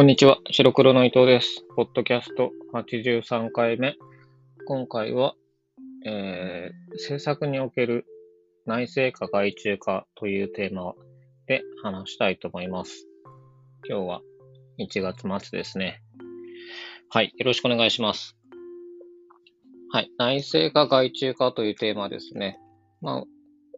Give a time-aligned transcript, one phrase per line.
[0.00, 0.38] こんにちは。
[0.50, 1.62] 白黒の伊藤です。
[1.76, 3.96] ポッドキャスト83回目。
[4.66, 5.34] 今回は、
[6.06, 8.06] えー制作における
[8.64, 10.94] 内製化外注化というテーマ
[11.46, 13.06] で話したいと思います。
[13.86, 14.20] 今日は
[14.78, 16.00] 1月末ですね。
[17.10, 17.34] はい。
[17.36, 18.38] よろしくお願いします。
[19.92, 20.10] はい。
[20.16, 22.58] 内製化外注化というテーマですね。
[23.02, 23.24] まあ、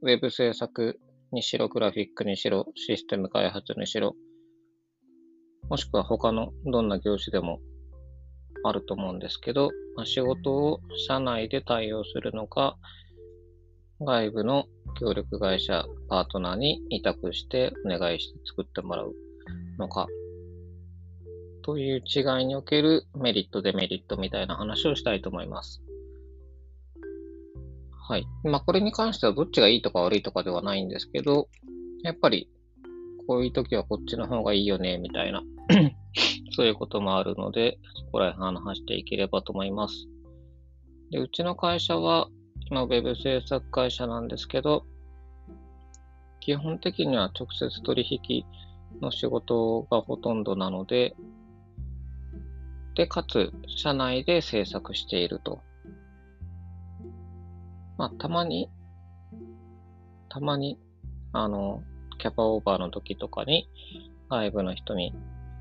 [0.02, 1.00] ウェブ制作
[1.32, 4.14] にしろ、グラフィックにしろ、システム開発にしろ、
[5.72, 7.58] もしくは他のどんな業種でも
[8.62, 12.76] あると思うんですけど、まあ、仕事を社内で対応するのか、
[13.98, 14.66] 外部の
[15.00, 19.14] 協力会社、パートナーに委託してお願いして作ってもらう
[19.78, 20.08] のか、
[21.62, 25.82] という違いにおけるメリット、デメリットみたいな話をしたいと思います。
[28.10, 28.26] はい。
[28.44, 31.48] まあ、これに関してはどっちがいいとか悪いとかではないんですけど、
[32.02, 32.50] やっぱり
[33.26, 35.42] こういう時はこっちの方がいいよね、みたいな、
[36.56, 40.08] そういうこともあるので、そこら辺話していければと思います。
[41.10, 42.28] で、うちの会社は、
[42.70, 44.84] 今、ウェブ制作会社なんですけど、
[46.40, 48.44] 基本的には直接取引
[49.00, 51.14] の仕事がほとんどなので、
[52.94, 55.62] で、かつ、社内で制作していると。
[57.96, 58.70] まあ、たまに、
[60.28, 60.78] たまに、
[61.32, 61.82] あの、
[62.18, 63.68] キャパオーバーの時とかに
[64.28, 65.14] 外部の人に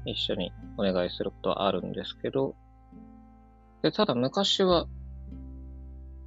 [0.05, 2.55] 一緒にお願いすることはあるんですけど、
[3.81, 4.87] で、ただ昔は、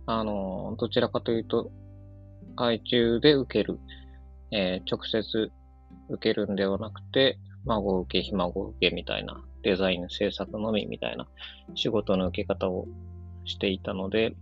[0.07, 1.71] あの、どちらかというと、
[2.57, 3.81] 外注で受ける、
[4.53, 5.51] えー直接
[6.09, 11.27] 受けるんではなくて、孫受け、ひ孫受けみたいな、デザイン制作のみみたいな
[11.75, 12.87] 仕事の受け方を
[13.45, 14.35] していたので、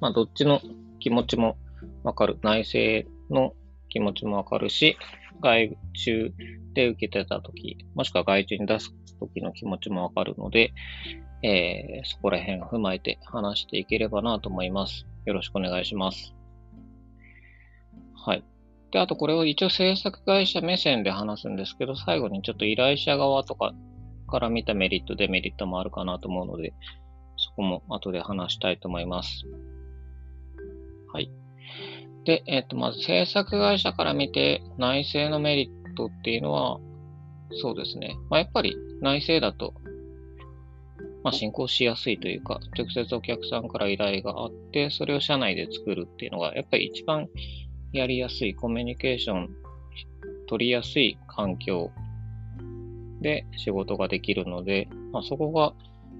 [0.00, 0.60] まあ、どっちの
[0.98, 1.58] 気持ちも
[2.02, 2.38] わかる。
[2.42, 3.52] 内政の
[3.88, 4.96] 気持ちもわかるし、
[5.40, 6.32] 外注
[6.74, 10.72] で受けてたとき、もしくは外注に出すときの気持ちもわかるので、
[11.42, 15.06] えーそこら辺を踏まえて話していければなと思います。
[15.26, 16.34] よろしくお願いします。
[18.14, 18.44] はい。
[18.90, 23.72] で、あとこれを一応制作会社目線で話すんですけど、最後にちょっと依頼者側とか
[24.28, 26.74] から見たメリット、デメリットもあるかなと思うので、
[27.36, 29.44] そこも後で話したいと思います。
[31.12, 31.30] はい。
[32.24, 36.78] で、えっ、と、まず制作会社から見て内製のメリットっていうのは、
[37.62, 38.16] そうですね。
[38.28, 39.74] まあ、やっぱり内製だと、
[41.22, 47.28] まあ、進行しやすいというか、直接お客さんから依頼があって、それを社内で作るっていうのが、やっぱり一番
[47.92, 49.48] やりやすい、コミュニケーション
[50.46, 51.90] 取りやすい環境
[53.20, 55.74] で仕事ができるので、まあ、そこが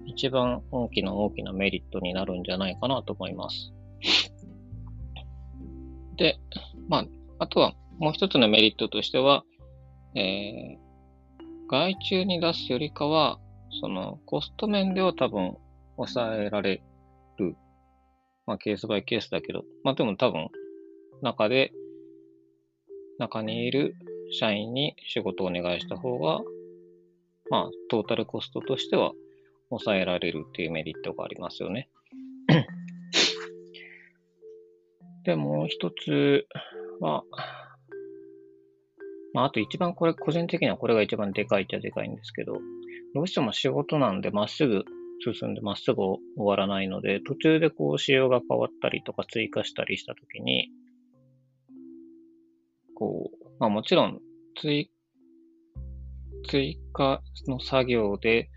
[0.07, 3.73] 一番大きな大きなメリットになるんじゃないかなと思います。
[6.21, 6.39] で、
[6.89, 7.07] まあ、
[7.41, 9.43] あとはもう一つのメリットとしては、
[10.15, 10.91] えー
[11.71, 13.39] 外注に出すよりかは、
[13.81, 15.57] そのコスト面では多分
[15.95, 16.83] 抑えられ
[17.39, 17.57] る。
[18.45, 20.49] まあ、ケースバイケースだけど、まあでも多分
[21.23, 21.71] 中で、
[23.21, 23.95] 中にいる
[24.33, 26.41] 社員に仕事をお願いした方が、
[27.51, 29.13] まあ、トータルコストとしては
[29.69, 31.89] 抑えられるっていうメリットがありますよね。
[35.25, 36.47] で、もう一つ
[37.01, 37.25] は、
[39.33, 42.59] まあ、あと一番これ、個人的にはこれが一番でかいっちゃでかいんですけど、
[43.15, 44.85] どうしても仕事なんでまっすぐ
[45.21, 50.69] 進んでまっすぐ終わらないので、途中でこう仕様が変わったりとか追加したりしたときに、
[52.95, 54.21] こう、まあもちろん
[54.61, 54.91] 追、
[56.49, 58.49] 追加の作業で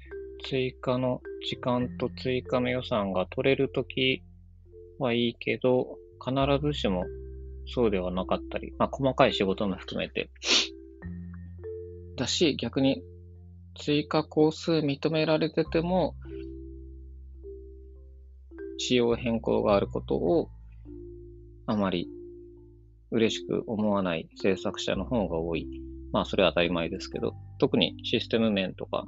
[0.45, 4.23] 追加の時間と追加の予算が取れるとき
[4.99, 6.35] はいいけど、必
[6.65, 7.05] ずしも
[7.65, 10.29] そうではなかったり、まあ細かい仕事も含めて、
[12.17, 13.01] だし、逆に
[13.75, 16.15] 追加工数認められてても、
[18.77, 20.49] 仕様変更があることを
[21.67, 22.09] あまり
[23.11, 25.67] 嬉しく思わない制作者の方が多い。
[26.11, 29.05] まあそれは当たり前ですけど、特にシステム面とか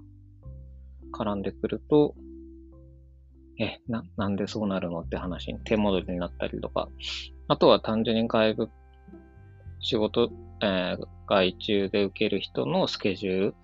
[1.14, 2.16] 絡んでくると、
[3.60, 6.90] え、な、なんでそうなるのって話に手戻りになったりとか、
[7.48, 8.70] あとは単純に外部
[9.80, 10.32] 仕事、
[10.62, 13.56] えー外注で受ける人のスケジュール、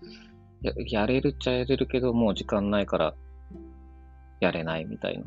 [0.63, 3.13] ややれるっちゃやれるけど、もう時間ないから
[4.39, 5.25] やれないみたいな。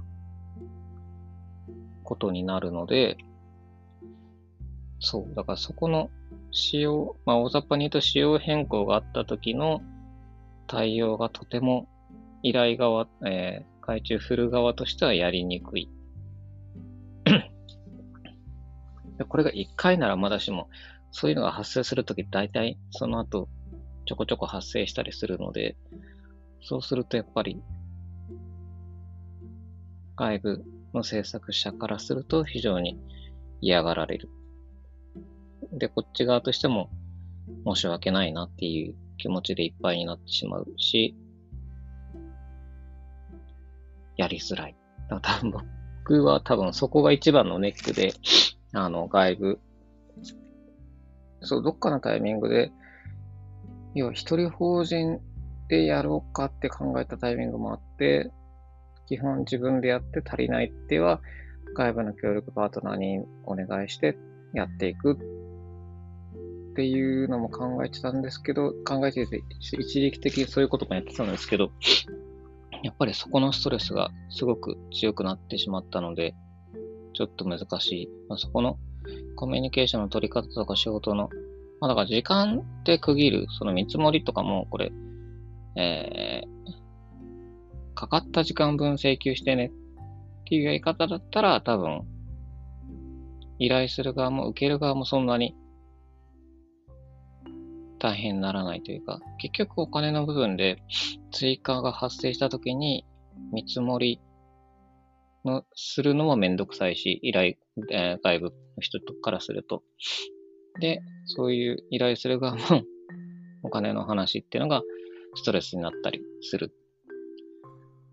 [2.04, 3.16] ことになるので、
[5.00, 6.10] そう、だからそこの
[6.52, 9.82] 仕様、まあ大雑把に言うと仕様変更があった時の
[10.68, 11.88] 対応がとても
[12.42, 15.90] 依頼側、えー外注する側としてはやりにくい。
[19.18, 20.70] でこれが1回ならまだしも、
[21.10, 23.48] そういうのが発生するとき、大体その後、
[24.06, 25.76] ちょこちょこ発生したりするので、
[26.62, 27.62] そうするとやっぱり、
[30.16, 30.64] 外部
[30.94, 32.98] の制作者からすると非常に
[33.60, 34.30] 嫌がられる。
[35.72, 36.90] で、こっち側としても
[37.66, 41.16] 申し訳ないなっていう気持ちでいっぱいになってしまうし、
[44.16, 44.76] やりづらい。
[45.08, 45.50] だから多分
[46.04, 48.12] 僕は多分そこが一番のネックで、
[48.72, 49.60] あの、外部、
[51.40, 52.72] そう、どっかのタイミングで、
[53.94, 55.20] 要は一人法人
[55.68, 58.30] でやろうかって考えたタイミングもあって、
[59.06, 61.20] 基本自分でやって足りないっては、
[61.74, 64.16] 外部の協力パートナーにお願いして
[64.52, 65.14] やっていく
[66.72, 71.70] っていうのも考えてたんですけど、考えてて、一時期的にそういうこともやってたんですけど、
[72.84, 76.34] やっぱりそこのストレスがすごく強くなってしまったので、
[77.14, 78.08] ちょっと難しい。
[78.28, 78.78] まあ、そこの
[79.36, 81.30] コミュニケーションの取り方とか仕事の、
[81.80, 84.92] まあだから時間で区切る、その見積もりとかも、これ、
[85.76, 92.02] えー、かかった時間分請求してねっていうやり方だったら、多分、
[93.58, 95.56] 依頼する側も受ける側もそんなに
[98.04, 100.82] 大変にならないというか、結局お金の部分で
[101.32, 103.06] 追加が発生した時に
[103.50, 104.20] 見積もり
[105.42, 107.54] のするのもめんどくさいし、依頼、
[107.90, 109.82] えー、外部の人からすると。
[110.80, 112.60] で、そういう依頼する側も
[113.62, 114.82] お金の話っていうのが
[115.36, 116.74] ストレスになったりする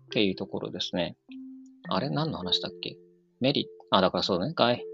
[0.06, 1.18] っていうところですね。
[1.90, 2.08] あれ？
[2.08, 2.96] 何の話だっけ？
[3.40, 4.86] メリット、あ、だからそうね、外。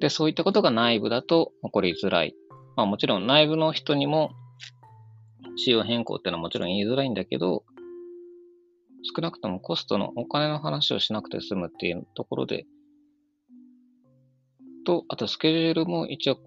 [0.00, 2.36] で、そういったことが内部だと起こりづらい。
[2.76, 4.32] まあもちろん内部の人にも
[5.56, 7.64] 仕様変更っていうのはもちろん言いづらいんだけど、
[9.14, 12.66] 少なくともコストのお金の話をしなくて済むっていうところで、
[14.84, 16.38] と、あとスケジュールも一応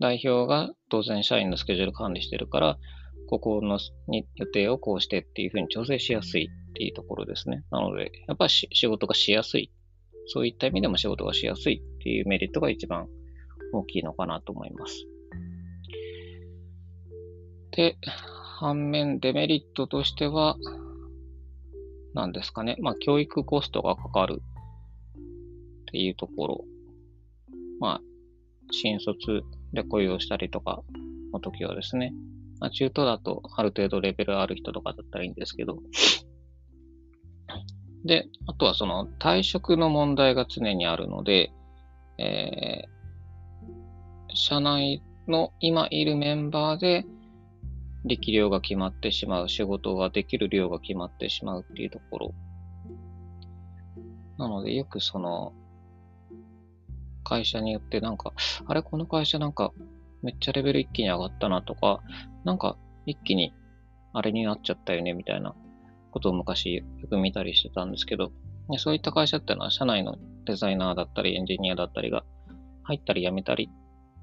[0.00, 2.78] 代表が当然社員のスケジュール管理してるから、
[3.28, 7.64] ここのに予定をこうしてっていうふうに調整しやすいっていうところですね。
[7.70, 9.72] なので、やっぱり仕事がしやすい。
[10.26, 13.08] そういった意味でも仕事がしやすいっていうメリットが一番
[13.72, 15.06] 大きいのかなと思います。
[17.78, 17.96] で、
[18.58, 20.56] 反面デメリットとしては、
[22.12, 22.76] 何ですかね。
[22.80, 26.64] まあ、教育コストがかかるっていうところ。
[27.78, 28.00] まあ、
[28.72, 30.82] 新卒で雇用したりとか
[31.32, 32.12] の時はですね。
[32.58, 35.78] まあ、中途だとある程度レベルある人とかだったらいいんですけど。
[38.04, 41.52] で、あとはその退職の問題が常にあるので、
[42.18, 47.06] えー、社内の今いるメンバーで
[48.04, 52.34] 力量が決まってしまう、仕事ができる量が決まってしまうっていうところ。
[54.38, 55.52] なので、よくその、
[57.24, 58.32] 会社によってなんか、
[58.66, 59.72] あれ、この会社なんか、
[60.22, 62.00] めっちゃレベル一気に上がったなとか、
[62.44, 63.52] なんか、一気に、
[64.12, 65.54] あれになっちゃったよね、みたいな
[66.10, 68.32] ことを昔よく見たりしてたんですけど、
[68.78, 72.24] そういった会社ってのは、社内のデザイナーだったり、エンジニアだったりが、
[72.84, 73.68] 入ったり辞めたり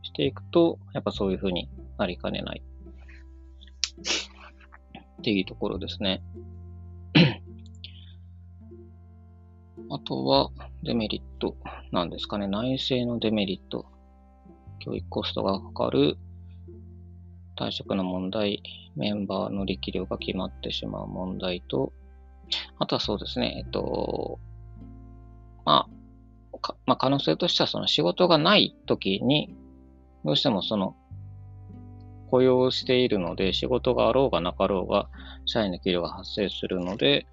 [0.01, 2.63] していくと、やっぱそういう風になりかねない
[4.01, 6.21] っていうところですね。
[9.89, 10.51] あとは、
[10.83, 11.55] デメリット
[11.91, 12.47] なんですかね。
[12.47, 13.85] 内政のデメリット。
[14.79, 16.17] 教育コストがかかる。
[17.57, 18.61] 退職の問題。
[18.95, 21.91] メンバーの力量が決まってしまう問題と、
[22.79, 23.63] あとはそうですね。
[23.65, 24.39] えっと、
[25.65, 29.55] まあ、まあ、可能性としてはその仕事がない時に、
[30.23, 30.95] どうしてもその
[32.35, 35.07] 雇用しているので、仕事があろうがなかろうが、
[35.45, 37.27] 社員の給料が発生するので、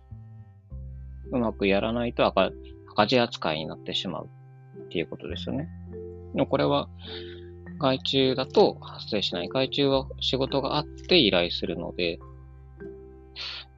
[1.32, 2.52] うまくやらないと赤
[2.92, 4.28] 赤字扱いになってしまう
[4.78, 5.68] っていうことですよね。
[6.36, 6.88] でこれは、
[7.80, 9.48] 外注だと発生しない。
[9.48, 12.20] 外注は仕事があって依頼するので、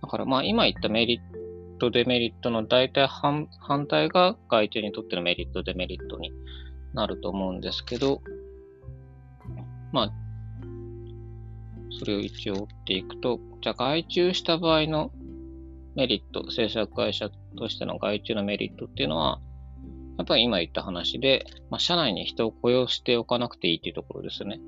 [0.02, 6.32] だからまあ今言ったメリット、デメリットの大体反反対が外注にとってのメリット、デメリットに
[6.92, 8.20] なると思うんですけど、
[9.90, 10.23] まあ
[11.98, 15.10] それを一応追っていくと、じゃあ外注した場合の
[15.94, 19.40] メリット、制作会社としての外注のメリットっていうのは、
[20.18, 24.60] やっぱり今言った話で、まあ、社内に人を雇用しておかなくていいっていうところですよね。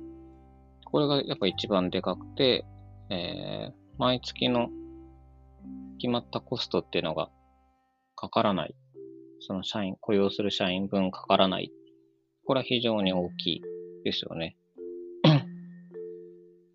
[0.85, 2.65] これがやっぱ一番でかくて、
[3.09, 4.69] えー、毎月の
[5.99, 7.29] 決まったコストっていうのが
[8.15, 8.75] かからない。
[9.39, 11.71] その社員、雇用する社員分かからない。
[12.45, 13.61] これは非常に大きい
[14.03, 14.57] ですよね。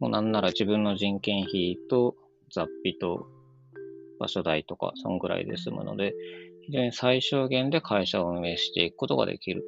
[0.02, 2.16] もうなんなら自分の人件費と
[2.50, 3.28] 雑費と
[4.18, 6.12] 場所代とか、そんぐらいで済むので、
[6.66, 9.62] 非常に最小限で会社を運営していくことができる。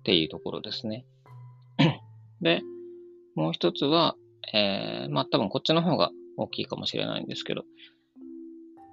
[0.00, 1.06] っていうところですね。
[2.42, 2.62] で、
[3.36, 4.16] もう一つは、
[4.52, 7.62] えー、まあ多分こっちの方が大きいかもしれないんですけど、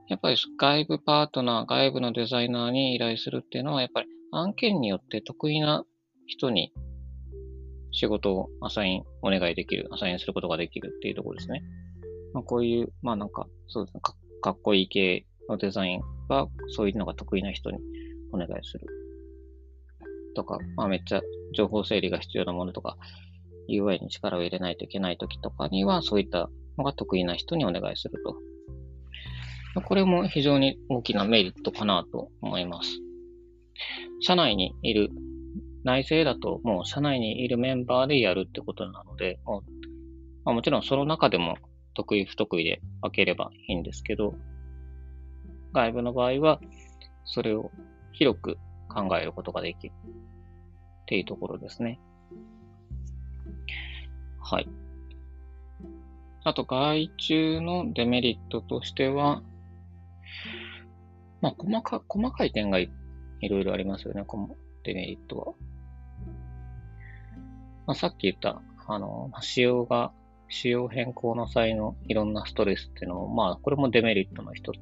[0.10, 5.86] やっぱり外部パートナー、外部のデザイナーに依頼するっていうのは、やっぱり案件によって得意な
[6.28, 6.72] 人に
[7.92, 11.64] 仕事をアサイン、お願いできる、アサインすることができるっていうところですね。
[12.34, 17.80] まあこういう、まあなんか、そうですね、かかっこいい系のデザインは、そういうのが得意な人に
[18.32, 18.88] お願いする。
[20.36, 21.22] とか、まあめっちゃ
[21.56, 22.98] 情報整理が必要なものとか、
[23.70, 29.82] UI に力を入れないといけない時とかには、そういったのが得意な人にお願いすると。
[29.82, 32.90] これも非常に大きなメリットかなと思います。
[34.20, 35.10] 社内にいる、
[35.84, 39.64] 内政だともう社内にいるメンバーでやるってことなので、も
[40.46, 41.58] まあ、もちろんその中でも
[41.94, 44.36] 得意不得意で分ければいいんですけど、
[45.74, 46.60] 外部の場合は
[47.26, 47.72] それを
[48.12, 48.58] 広く
[48.90, 52.00] 考えることができるっていうところですね。
[54.40, 54.68] はい。
[56.44, 59.44] あと、外注のデメリットとしては、
[61.40, 62.90] まあ、細か、細かい点がい
[63.48, 65.54] ろいろありますよね、このデメリットは。
[67.92, 70.14] まあ、さっき言った、あの、仕様が、
[70.48, 74.78] 仕様変更の際のいろんなストレスっていうのも、まあ、これもデメリットの一つ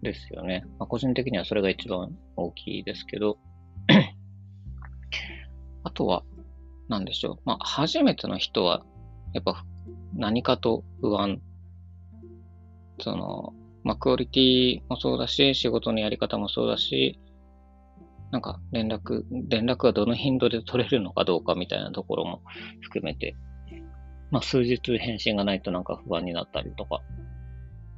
[0.00, 0.64] ですよね。
[0.78, 3.36] まあ、個人的にはそれが一番大きいですけど、
[5.84, 6.22] あとは、
[6.88, 7.38] なんでしょう。
[7.44, 8.82] まあ、初めての人は、
[9.34, 9.66] やっぱ
[10.14, 11.42] 何かと不安。
[13.02, 13.52] その、
[13.84, 17.20] まあ、クオリティもそうだし、仕事のやり方もそうだし、
[18.32, 22.42] なんか連絡、連絡がどの頻度で取れるのかどうかみたいなところも
[22.80, 23.36] 含めて、
[24.30, 27.02] まあ、数日返信がないとなんか不安になったりとか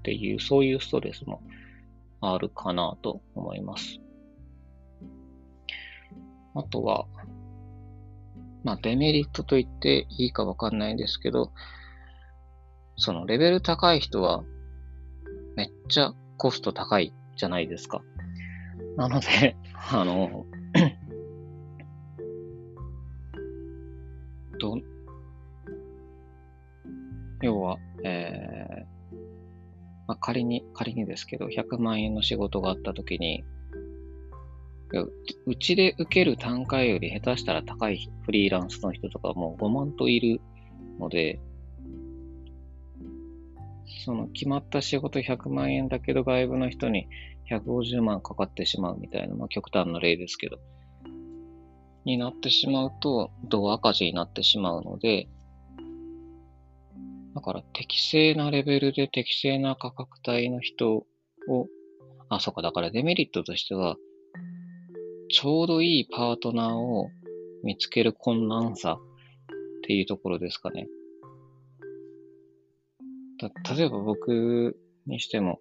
[0.00, 1.40] っていう、そういうストレスも
[2.20, 4.00] あるかなと思います。
[6.56, 7.06] あとは、
[8.64, 11.52] まあ、デメリットと言っていいかわかんないんですけど、
[12.96, 14.42] そのレベル高い人は
[15.54, 18.02] めっちゃコスト高いじゃないですか。
[18.96, 19.56] なので、
[19.90, 20.46] あの、
[24.58, 24.80] ど、
[27.42, 29.16] 要は、えー、
[30.06, 33.44] まあ、仮に、仮にですけど、100万円の仕事があったときに、
[35.46, 40.40] うちで受ける単価より下手したら高いフリーランスの人とかもう5万といる
[41.00, 41.40] ので、
[44.04, 47.08] その決まった仕事100万円だけど外部の人に
[47.50, 50.58] 150万かかってしまうみたいな、まあ極端な例ですけど、
[52.04, 55.28] になってしまうと、同赤字になってしまうので、
[57.34, 61.06] だから適正なレベルで適正な価格帯の人を、
[62.28, 63.96] あ、そっか、だからデメリットとしては、
[65.30, 67.08] ちょうどいいパートナーを
[67.64, 69.00] 見つける困難さっ
[69.82, 70.86] ていうところですかね。
[73.38, 75.58] た例えば僕にしても、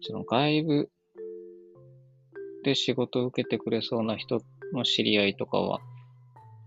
[0.00, 0.90] その外部
[2.64, 5.80] で仕事を受けてくれそうな人の知り合いとかは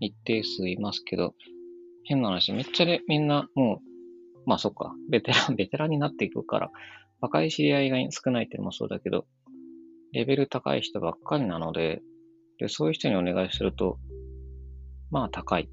[0.00, 1.34] 一定数いますけど、
[2.04, 6.70] 変な話、めっちゃでみんなもう、まあそっか、ベテラン、 ベテランになっていくから、
[7.20, 9.26] 若い知り合いが少ないっていうのもそうだけど、
[10.12, 12.02] レベル高い人ばっかりなので、
[12.58, 13.98] で、そういう人にお願いすると、
[15.10, 15.68] まあ高い。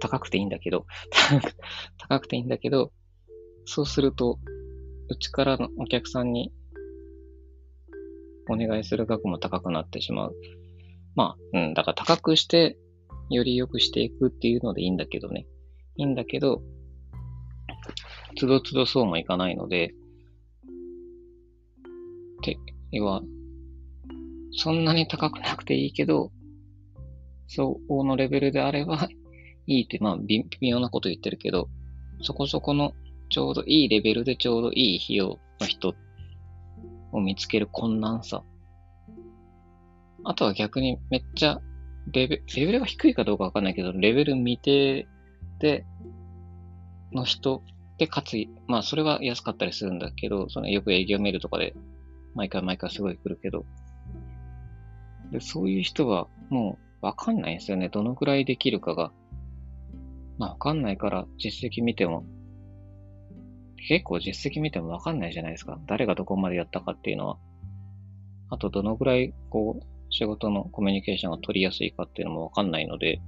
[0.00, 0.86] 高くていいんだけど、
[1.98, 2.92] 高くていいんだけど、
[3.66, 4.38] そうすると、
[5.08, 6.52] うちからのお客さんに
[8.48, 10.34] お願いする額も高くなってしまう。
[11.14, 12.76] まあ、うん、だから高くして、
[13.30, 15.46] より良くしていくっていうのでいいんだけどね。
[15.96, 16.62] いいんだけど、
[18.36, 19.94] つどつどそうもいかないので、
[22.42, 22.58] て、
[22.92, 23.22] 要は、
[24.52, 26.30] そんなに高くなくていいけど、
[27.48, 29.08] 相応のレベルであれば
[29.66, 31.68] いいって、まあ、微妙なこと言ってるけど、
[32.22, 32.92] そこそこの
[33.28, 35.94] ちょうどいいレベルでちょうどいい費用の人
[37.12, 38.42] を見つける困難さ。
[40.24, 41.60] あとは逆にめっちゃ
[42.12, 45.06] レベレベルが低いかどうかわかんないけど、レベル未定
[45.58, 45.86] で、
[47.12, 47.62] の人
[47.98, 51.74] で、かつ、まあそれは安かったりするんだけど、そのよく営業メールとかで
[52.34, 53.64] 毎回毎回すごい来るけど、
[55.30, 57.88] でそういう人はもうわかんないんですよね。
[57.88, 59.12] どのくらいできるかが。
[60.38, 62.24] まあわかんないから実績見ても、
[63.86, 65.78] 結構実績見てもわかんないじゃないですか。
[65.86, 67.38] 誰がどこまでやったかっていうのは。
[68.50, 73.20] あとどのぐらいこう仕事のコミュニケーションが取りやすいかっていうのもわかんないので、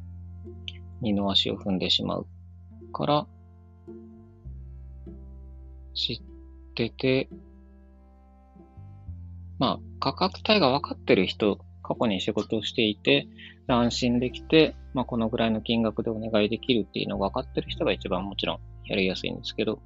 [1.01, 2.27] 二の足を踏んでしまう
[2.93, 3.27] から、
[5.95, 6.23] 知っ
[6.75, 7.29] てて、
[9.59, 13.27] まあ、価格帯が分かってる人過去に仕事をしていて、
[13.67, 19.81] 安心できて、まあ、このぐらいの金額でお願いできるっていうのが分かってる人が一番もちろんやりやすいんですけど、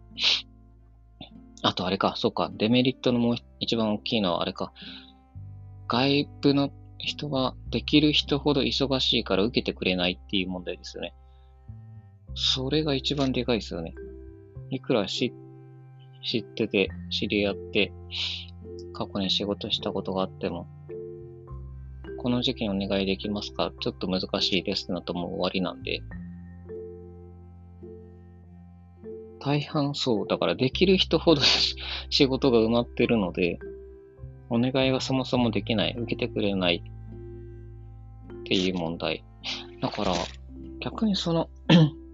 [1.62, 4.72] あとあれか、そうか、デメリットのもう一番大きいのはあれか、
[5.88, 11.14] 外部の人はできる人ほど忙しいから受けてくれないっていう問題ですよね。
[12.34, 13.94] それが一番でかいですよね。
[14.70, 17.92] いくら知ってて、知り合って、
[18.92, 20.66] 過去に仕事したことがあっても、
[22.18, 23.72] この時期にお願いできますか？
[23.80, 26.02] ちょっと難しいですなともう終わりなんで。
[29.40, 30.28] 大半そう。
[30.28, 31.42] だからできる人ほど
[32.10, 33.58] 仕事が埋まってるので、
[34.50, 36.82] お願いはそもそもできない、受けてくれない
[38.40, 39.24] っていう問題。
[39.80, 40.12] だから、
[40.80, 41.48] 逆にその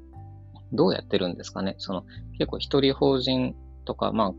[0.73, 1.75] どうやってるんですかね？
[1.79, 2.05] その、
[2.39, 3.55] 結構一人法人
[3.85, 4.35] とか、まあ、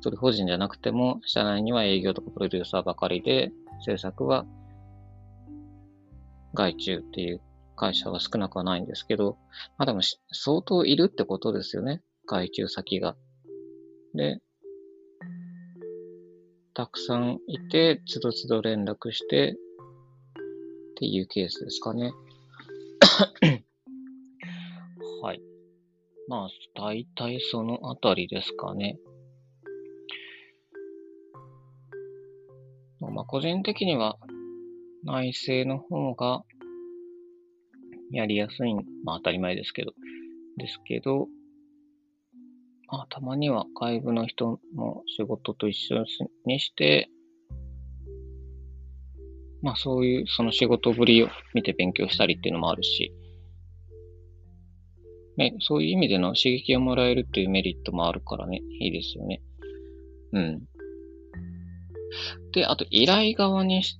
[0.00, 3.52] 一人法人じゃなくても、社内には営業とかプロデューサーばかりで、
[3.84, 4.46] 制作は
[6.54, 7.40] 外注っていう
[7.76, 9.36] 会社は少なくはないんですけど、
[9.78, 10.00] まあでも
[10.32, 12.02] 相当いるってことですよね。
[12.26, 13.16] 外注先が。
[14.14, 14.40] で、
[16.74, 22.12] たくさんいて、つどつど連絡して、っていうケースですかね。
[25.22, 25.42] はい。
[26.28, 28.98] まあ、大体そのあたりですかね。
[33.00, 34.18] まあ、個人的には
[35.04, 36.42] 内政の方が
[38.10, 39.92] やりやすい、まあ当たり前ですけど、
[40.56, 41.28] ですけど、
[42.88, 46.04] まあたまには外部の人も仕事と一緒
[46.46, 47.08] にして、
[49.62, 53.12] まあそういうその仕事ぶりを見て勉強したりっていうのもあるし、
[55.36, 59.42] ね、そういう意味での刺激をもらえるっていうメリットもあるからね、いいですよね。
[60.32, 60.62] うん。
[62.52, 63.98] で、あと依頼側にし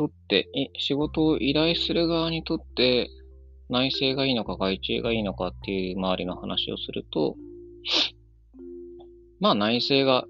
[0.00, 0.48] とって、
[0.78, 3.10] 仕事を依頼する側にとって、
[3.68, 7.36] 内政がいいのか外注がいいのかっていう周りの話をすると、
[9.40, 10.24] まあ内政が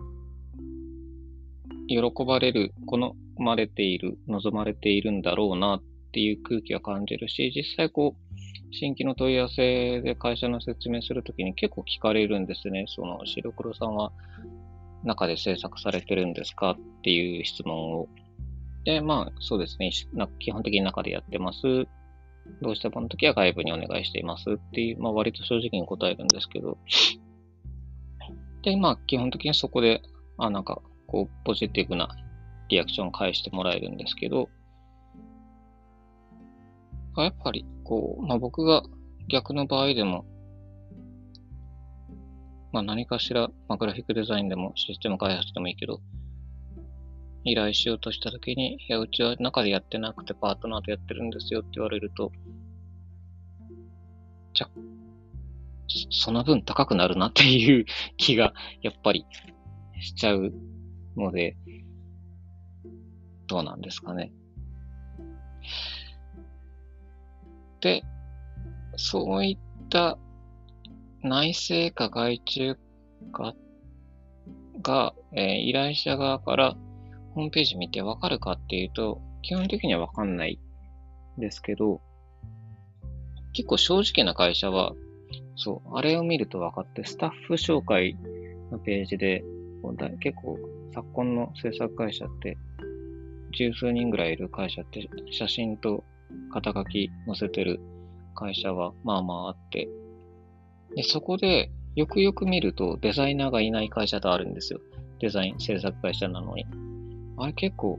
[1.87, 12.87] 喜ばれる、好まれている、望まれているんだろうなっていう空気は感じるし、実際こう、新規の問い合わせで会社の説明するときに結構聞かれるんですね。
[12.89, 14.11] その、白黒さんは
[15.05, 18.09] 中で制作されてるんですかっていう質問を。
[18.85, 19.91] で、まあ、そうですね。
[20.39, 21.61] 基本的に中でやってます。
[22.63, 26.79] どうしてもの時は外部にお願いしていますっていう、まあ、割と正直に答えるんですけど。
[28.63, 30.03] で、まあ、基本的にそこで、
[30.39, 32.09] あ、なんか、こう、ポジティブな
[32.69, 34.49] リアクションを返してもらえるんですけど、
[37.17, 38.83] やっぱり、こう、まあ、僕が
[39.29, 40.25] 逆の場合でも、
[42.73, 46.01] まあ、何かしら、まあ、グラフィックデザインでもシステム開発でもいいけど、
[47.45, 52.33] 依頼しようとしたときに、いや、うちは中でやってなくてパートナーとやってるんですよって言われると、
[54.53, 54.69] じゃ、
[56.11, 57.85] その分高くなるなっていう
[58.17, 59.25] 気が、やっぱり
[60.01, 60.53] しちゃう
[61.17, 61.57] ので、
[63.47, 64.33] どうなんですかね。
[67.81, 68.03] で、
[68.97, 70.19] そういった
[71.23, 72.79] 内政か外注
[73.33, 73.55] か
[74.83, 76.77] が、えー、依頼者側から
[77.35, 80.59] ホームページ見てわかるかっていうと、基本的にはわかんない
[81.39, 82.01] ですけど、
[83.53, 84.93] 結構正直な会社は、
[85.57, 88.17] そう、あれを見ると分かって、スタッフ紹介
[88.71, 89.45] のページで、
[90.21, 90.59] 結構
[90.95, 92.57] 昨今の制作会社って、
[93.57, 96.05] 十数人ぐらいいる会社って写真と
[96.53, 97.81] 肩書き載せてる
[98.35, 99.89] 会社はまあまああって、
[100.95, 104.81] で、そこでよくよく見るとデザイナーがいない会社とあるんですよ。
[105.21, 106.67] デザイン制作会社なのに。
[107.43, 107.99] あれ結構、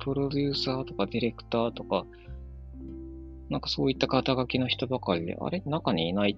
[0.00, 2.04] プロデューサーとかディレクターとか、
[3.48, 5.62] なんかそういった肩書きの人ばかりで、あれ？
[5.66, 6.36] 中にいない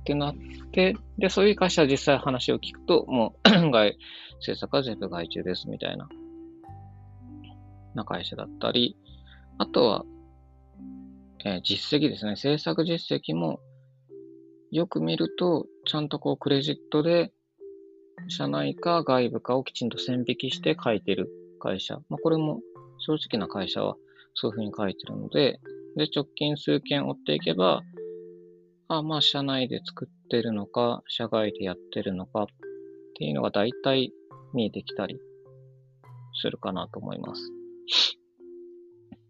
[0.00, 0.34] ってなっ
[0.72, 3.96] て、で、そういう会社は実際話を聞くと、もう 外、
[4.40, 6.08] 制作は全部外注ですみたいな、
[7.94, 8.96] な会社だったり、
[9.58, 10.04] あとは、
[11.44, 12.36] えー、実績ですね。
[12.36, 13.60] 制作実績も、
[14.70, 17.32] よく見ると、ちゃんとこうクレジットで、
[18.26, 21.96] 社内か外部かをきちんと線引きして書いてる会社。
[22.08, 22.60] まあ、これも
[22.98, 23.96] 正直な会社は
[24.34, 25.60] そういうふうに書いてるので、
[25.96, 27.82] で、直近数件追っていけば、
[28.88, 32.46] あまあ、社内で作ってるのか、社外でやってるのかっ
[33.16, 34.12] ていうのが大体
[34.54, 35.18] 見えてきたり
[36.40, 37.42] するかなと思います。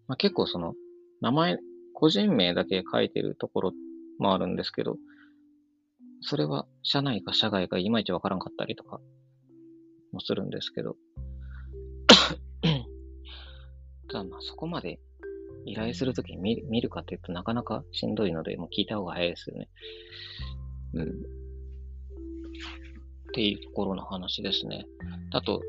[0.07, 0.75] まあ、結構その、
[1.21, 1.59] 名前、
[1.95, 3.73] 個人名だけ書いてるところ
[4.19, 4.97] もあるんですけど、
[6.21, 9.01] それは社内か社外かいまいちわからんかったりとか
[10.13, 10.97] もするんですけど、
[14.19, 14.99] ただまあそこまで
[15.65, 19.69] 依頼するときに見る見るかというとなかなかしんどいので、もう聞いた方が早いですよね。
[20.95, 21.05] うん。
[21.05, 21.09] っ
[23.33, 24.87] ていうところの話ですね。
[25.31, 25.63] あと、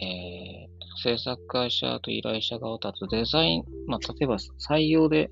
[0.00, 0.68] えー、
[1.02, 5.30] 制作会社と依頼者側を立つデザイン、まあ、例えば採用で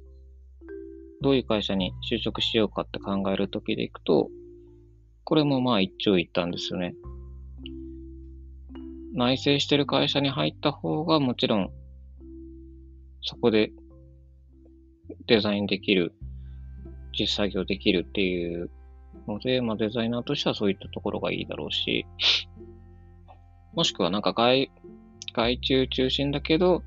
[1.22, 4.28] どういう会社に就職しようかって考えるときでいくと、
[5.24, 6.94] これもまあ一長一短ですよね。
[9.14, 11.70] 内製してる会社に入った方がもちろん
[13.22, 13.72] そこで
[15.26, 16.14] デザインできる、
[17.18, 18.70] 実作業できるっていう
[19.26, 22.06] ので、まあ、デザイナーとしてはそういったところがいいだろうし、
[23.74, 24.70] もしくはなんか外、
[25.34, 26.82] 外注中心だけど、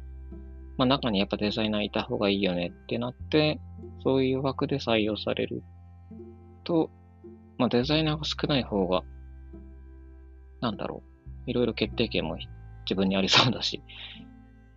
[0.77, 3.59] まあ、中にやっぱデザイナーいた方がいいよねってなって、
[4.03, 5.63] そういう枠で採用される
[6.63, 6.89] と、
[7.57, 9.03] まあ、デザイナーが少ない方が、
[10.61, 11.03] なんだろ
[11.47, 12.37] う、いろいろ決定権も
[12.85, 13.81] 自分にありそうだし、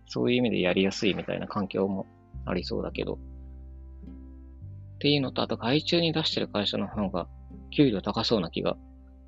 [0.07, 2.05] そういう意味でやりやすいみたいな環境も
[2.45, 3.15] ありそうだけど。
[3.15, 7.27] っていうのと、あと外注に出してる会社の方が
[7.75, 8.77] 給料高そうな気が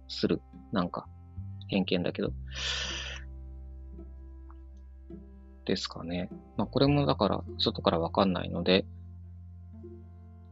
[0.08, 0.42] する。
[0.72, 1.08] なんか、
[1.68, 2.32] 偏見だけど。
[5.66, 6.30] ですかね。
[6.58, 8.86] まあこれもだから外からわかんないので、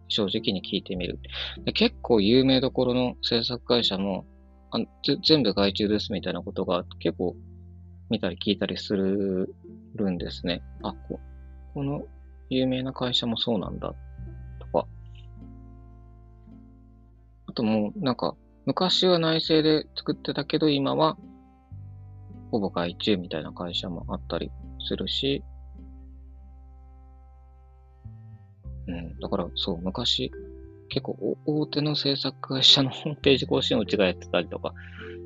[0.09, 1.19] 正直に聞いてみる。
[1.65, 4.25] で結構有名どころの制作会社も
[4.71, 4.79] あ
[5.23, 7.35] 全部外注ですみたいなことが結構
[8.09, 9.55] 見たり聞いたりする
[9.97, 10.61] るんですね。
[10.83, 11.19] あ、こ
[11.73, 12.05] この
[12.49, 13.93] 有名な会社もそうなんだ、
[14.59, 14.87] とか。
[17.47, 21.17] あともう、なんか、昔は内製で作ってたけど、今は、
[22.51, 24.51] ほぼ外注みたいな会社もあったり
[24.87, 25.43] するし、
[28.87, 30.31] うん、だからそう、昔、
[30.89, 34.73] 結構大手の制作会社のホームページ更新をうちがやってたりとか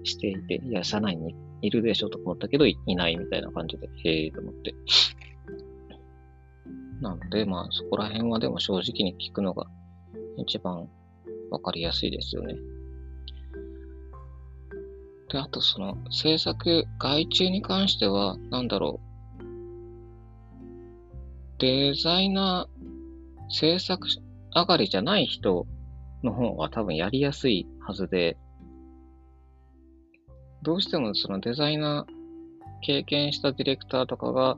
[0.03, 4.73] していて、いや、社内にいるでしょと思ったけど、いないみたいな感じで、へえと思って。
[7.01, 9.65] なので、まあ、そこら辺はでも正直に聞くのが
[10.37, 10.87] 一番
[11.49, 12.55] わかりやすいですよね。
[15.31, 19.11] で、あとその制作外注に関しては、なんだろう。
[21.59, 24.07] デザイナー、制作
[24.53, 25.65] 上がりじゃない人
[26.23, 28.37] の方が多分やりやすいはずで、
[30.63, 32.13] どうしてもそのデザイナー
[32.81, 34.57] 経験したディレクターとかが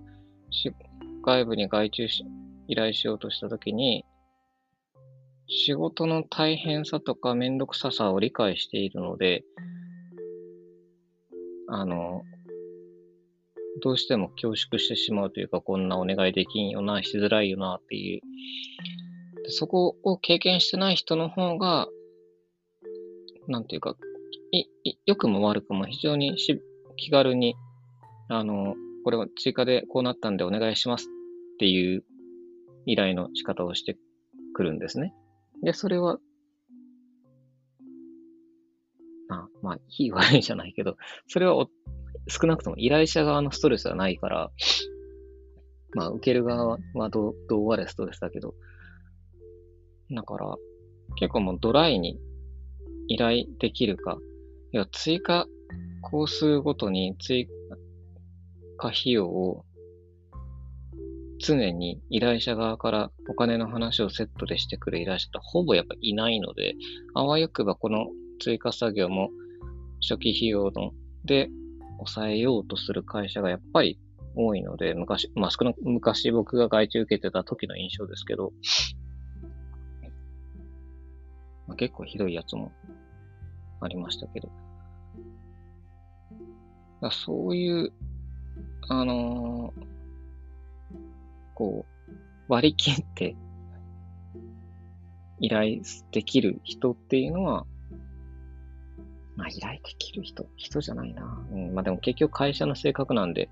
[1.24, 2.26] 外部に外注し
[2.68, 4.06] 依頼しようとしたときに、
[5.48, 9.44] 仕事の大変さとかめんどくささを理解しているので、
[11.68, 12.24] あの、
[13.82, 18.22] どうしても恐縮してしまうというか、こんなお願いできんよな、しづらいよなっていう。
[19.50, 21.88] そこを経験してない人の方が、
[23.48, 23.96] なんていうか、
[24.54, 26.62] い、良くも悪くも非常にし
[26.96, 27.56] 気軽に、
[28.30, 31.08] あの、これは追加でこうなったんでお願いしますっ
[31.60, 32.04] ていう
[32.86, 33.98] 依頼の仕方をして
[34.54, 35.14] くるんですね。
[35.64, 36.20] で、それは、
[39.30, 41.68] あまあ、いい悪いじゃないけど、それはお
[42.28, 44.52] 少なくとも依頼者側のストレスはないから、
[45.96, 48.54] まあ、受ける側はどう、どうあれストレスだけど、
[50.12, 50.56] だから、
[51.16, 52.20] 結構もうドライに
[53.08, 54.18] 依頼できるか、
[54.74, 55.46] いや、追加
[56.02, 57.48] 工数ごとに追
[58.78, 59.66] 加費用を
[61.40, 66.74] 常に依頼者側からお金の話をセットでしてくる依頼者ってほぼやっぱいないので、
[67.14, 68.08] あわよくばこの
[68.42, 69.30] 追加作業も
[70.02, 70.92] 初期費用の
[71.24, 71.50] で
[71.98, 74.00] 抑えようとする会社がやっぱり
[74.36, 78.52] 多いので、昔、まあ少な昔僕が外注受けてた時の印象ですけど、
[81.68, 82.72] まあ、結構ひどいやつも
[83.82, 84.63] ありましたけど。
[87.04, 87.92] だそういう、
[88.90, 89.86] あのー、
[91.54, 92.12] こう、
[92.48, 93.36] 割り切って
[95.40, 97.66] 依頼できる人っていうのは、
[99.36, 101.46] まあ依頼できる人、人じゃないな。
[101.52, 103.50] うん、まあでも結局会社の性格なんで、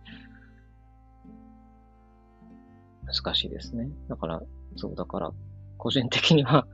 [3.06, 3.90] 難しいですね。
[4.08, 4.42] だから、
[4.78, 5.32] そう、だから、
[5.78, 6.66] 個人的には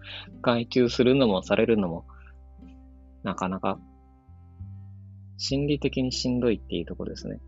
[0.41, 2.05] 外注するのもされるのも、
[3.23, 3.79] なかなか、
[5.37, 7.39] 心理的にしんどいっていうところですね。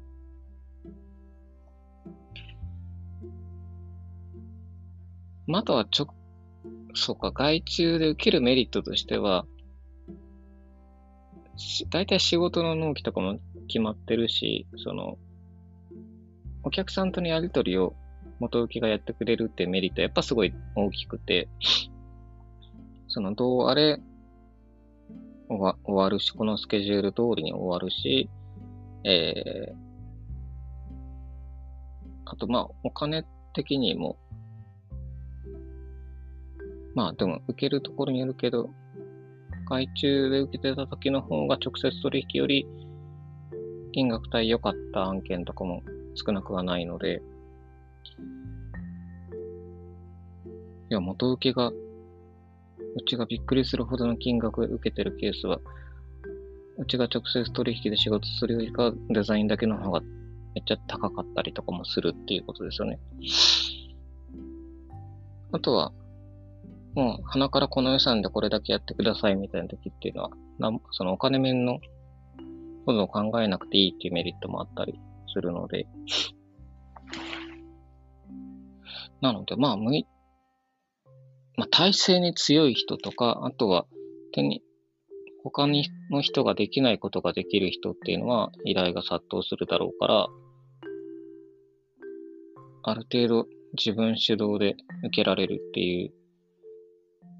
[5.47, 6.07] まあ、あとはちょ、
[6.93, 9.45] そうか、外注で受けるメリットとしては、
[11.89, 15.17] 大体仕事の納期とかも決まってるし、その、
[16.63, 17.95] お客さんとのやりとりを
[18.39, 21.49] 元請けがやってくれるってメリットやっぱすごい大きくて、
[23.07, 23.99] その、どうあれ、
[25.49, 28.29] 終わるし、このスケジュール通りに終わるし、
[29.03, 29.75] えー、
[32.25, 34.17] あと、まあ、お金的にも、
[36.93, 38.69] まあ、でも、受けるところによるけど、
[39.67, 42.65] 外注で受けてた時の方が直接取引より
[43.91, 45.83] 金額帯良かった案件とかも
[46.15, 47.21] 少なくはないので、
[50.89, 51.71] いや、元請けが、
[52.95, 55.59] うちがびっくりするほどの金額を受けてるケースは、
[56.77, 60.01] うちが直接取引で仕事するよりか、デザインだけの方が
[60.55, 62.99] めっちゃ高かったりとかもするっていうことですよね。
[65.51, 65.91] あとは、
[66.95, 71.79] もう鼻からこの予算でこれだけやってくださいみたいな時っていうのは、なんそのお金面の
[72.85, 74.99] ことを考えなくていいっていうメリットもあったり
[75.33, 75.87] するので、
[79.21, 80.07] なので、まあ、向い、
[81.59, 83.85] まあ、体制に強い人とか、あとは
[84.31, 84.63] 手に、
[85.43, 90.27] 他の人ができないことができる人っていうのは依頼が殺到するだろうから、
[92.83, 93.45] ある程度
[93.77, 96.13] 自分主導で受けられるっていう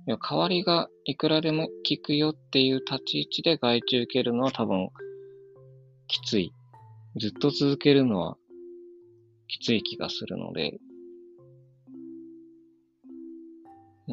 [0.08, 4.89] いや代わりがいくらでも効くよっていう立ち位置で外注受けるのは多分
[6.08, 6.51] きつい。
[7.19, 8.36] ずっと続けるのは
[9.47, 10.79] きつい気がするので、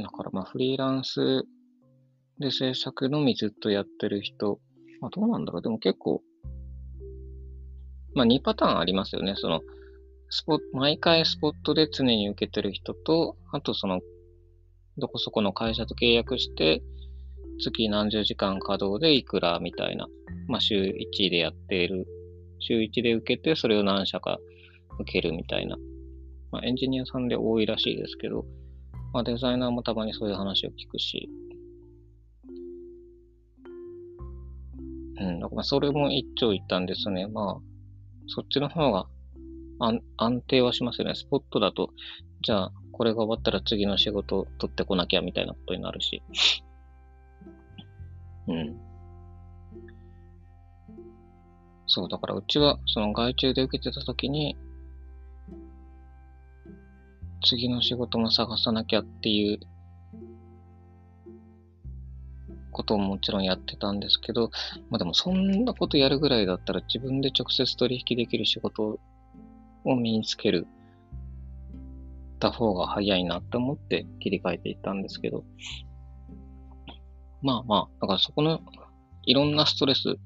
[0.03, 1.45] だからまあフリーランス
[2.39, 4.61] で制作のみずっとやってる人、
[5.01, 5.63] まあどうなんだろう。
[5.63, 6.23] でも結構、
[8.15, 9.35] まあ2パターンありますよね。
[9.37, 9.61] その、
[10.29, 14.01] スポ毎回スポットで常に受けてる人と、あとその
[14.99, 16.83] どこそこの会社と契約して、
[17.59, 20.07] 月何十時間稼働でいくらみたいな、
[20.49, 22.07] まあ週1でやっている、
[22.59, 24.39] 週1で受けてそれを何社か
[25.01, 25.77] 受けるみたいな、
[26.51, 28.45] まあエンジニアさんで多いらしいですけど、
[29.17, 31.31] まあデザイナーもたまにそういう話を聞くし、
[35.19, 37.27] うん、まあそれも一長一短ですね。
[37.27, 37.57] まあ、
[38.27, 39.07] そっちの方が
[39.79, 41.15] 安定はしますよね。
[41.15, 41.95] スポットだと、
[42.43, 46.23] じゃあ、これが終わったら次の仕事を取ってこなきゃみたいなことになるし。
[48.49, 48.79] うん。
[51.87, 54.59] そう、だからうちはその外注で受けてた時に、
[57.47, 59.61] 次の仕事も探さなきゃっていう
[62.73, 64.51] ことももちろんやってたんですけど、
[64.91, 68.99] まあでもそんなことやるぐらいだったら自分で直接取引できる仕事
[69.85, 70.67] を身につける
[72.39, 75.45] た方が早いなって思って切り替えていったんですけど、
[77.43, 78.61] まあまあ、だからそこの
[79.25, 80.17] いろんなストレス、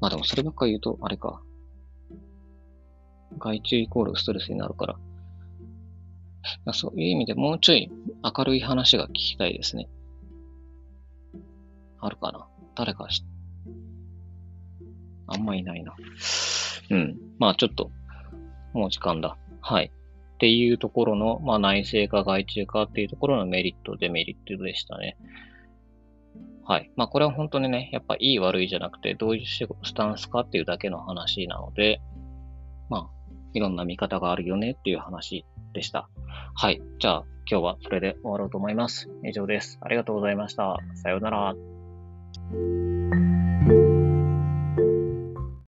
[0.00, 1.42] まあでもそればっかり言うと、あれか。
[3.38, 4.74] 外注イコールストレスになる。
[4.74, 4.96] から
[6.72, 7.90] そういう意味でもうちょい
[8.36, 9.88] 明るい話が聞きたいですね。
[12.00, 12.46] あるかな？
[12.74, 13.24] 誰かし、
[15.26, 15.94] あんまいないな。
[16.90, 17.16] うん。
[17.38, 17.90] まあちょっと、
[18.72, 19.36] もう時間だ。
[19.60, 19.92] はい。
[20.34, 25.18] っていうところの、まあ、内製か外注かっていうところのメリット、デメリットでしたね。
[26.64, 26.90] はい。
[26.96, 32.00] まあ、これは本当にね、やっぱいい悪いじゃなくて、どういうスタンスかっていうだけの話なので、
[32.88, 33.19] まあ、
[33.54, 36.08] いろんな見方があるよねっていう話でした。
[36.54, 36.80] はい。
[36.98, 39.08] じゃあ、今日はそれで終わろうと思います。
[39.24, 39.78] 以上です。
[39.82, 40.76] ありがとうございました。
[40.94, 41.54] さようなら。